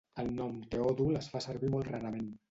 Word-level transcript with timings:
El 0.21 0.29
nom 0.37 0.55
Teòdul 0.71 1.19
es 1.19 1.27
fa 1.33 1.41
servir 1.47 1.69
molt 1.75 1.91
rarament. 1.93 2.27